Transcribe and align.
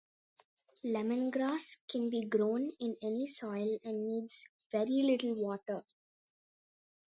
Lemongrass 0.83 1.77
can 1.87 2.09
be 2.09 2.23
grown 2.25 2.71
in 2.79 2.95
any 3.03 3.27
soil 3.27 3.77
and 3.83 4.07
needs 4.07 4.43
very 4.71 5.03
little 5.03 5.35
water. 5.35 5.83